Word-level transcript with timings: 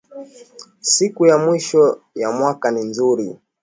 Siku 0.81 1.25
ya 1.25 1.37
mwisho 1.37 2.01
ya 2.15 2.31
mwaka 2.31 2.71
ni 2.71 2.81
nzuri 2.83 3.29